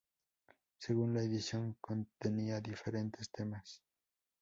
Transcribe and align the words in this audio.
Según 0.79 1.13
la 1.13 1.21
edición, 1.21 1.77
contenía 1.79 2.59
diferentes 2.59 3.29
temas. 3.29 3.83